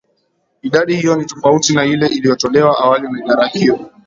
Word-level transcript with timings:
idadi 0.61 0.95
hiyo 0.95 1.15
ni 1.15 1.25
tofauti 1.25 1.73
na 1.73 1.85
ile 1.85 2.07
iliyotolewa 2.07 2.77
awali 2.79 3.07
na 3.09 3.25
idara 3.25 3.47
hiyo 3.47 3.89